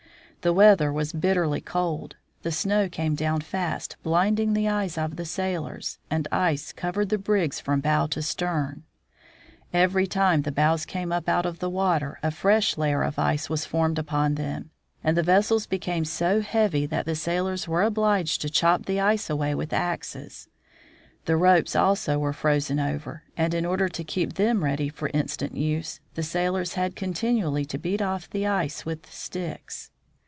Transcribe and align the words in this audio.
The 0.43 0.53
weather 0.53 0.91
was 0.91 1.13
bitterly 1.13 1.61
cold, 1.61 2.15
the 2.41 2.51
snow 2.51 2.89
came 2.89 3.13
down 3.13 3.41
fast, 3.41 3.95
blinding 4.01 4.53
the 4.53 4.67
eyes 4.67 4.97
of 4.97 5.15
the 5.15 5.23
sailors, 5.23 5.99
and 6.09 6.27
ice 6.31 6.73
covered 6.73 7.09
the 7.09 7.19
brigs 7.19 7.59
from 7.59 7.79
bow 7.79 8.07
to 8.07 8.23
stern. 8.23 8.81
Every 9.71 10.07
time 10.07 10.41
the 10.41 10.51
bows 10.51 10.83
came 10.83 11.11
up 11.11 11.29
out 11.29 11.45
of 11.45 11.59
the 11.59 11.69
water 11.69 12.17
a 12.23 12.31
fresh 12.31 12.75
layer 12.75 13.03
of 13.03 13.19
ice 13.19 13.51
was 13.51 13.65
formed 13.67 13.99
upon 13.99 14.33
them, 14.33 14.71
and 15.03 15.15
the 15.15 15.21
vessels 15.21 15.67
became 15.67 16.05
so 16.05 16.41
heavy 16.41 16.87
that 16.87 17.05
the 17.05 17.13
sailors 17.13 17.67
were 17.67 17.83
obliged 17.83 18.41
Mj_; 18.41 18.45
jMM, 18.45 18.45
A 18.45 18.47
Ship 18.47 18.47
in 18.47 18.47
the 18.47 18.67
Ice 18.67 18.77
Pack. 18.79 18.81
to 18.81 18.85
chop 18.85 18.85
the 18.87 18.99
ice 18.99 19.29
away 19.29 19.53
with 19.53 19.73
axes. 19.73 20.47
The 21.25 21.37
ropes 21.37 21.75
also 21.75 22.17
were 22.17 22.33
frozen 22.33 22.79
over, 22.79 23.21
and 23.37 23.53
in 23.53 23.63
order 23.67 23.87
to 23.89 24.03
keep 24.03 24.33
them 24.33 24.63
ready 24.63 24.89
for 24.89 25.11
instant 25.13 25.55
use, 25.55 25.99
the 26.15 26.23
sailors 26.23 26.73
had 26.73 26.95
continually 26.95 27.65
to 27.65 27.77
beat 27.77 28.01
off 28.01 28.27
the 28.27 28.47
ice 28.47 28.83
with 28.87 29.05
sticks. 29.13 29.89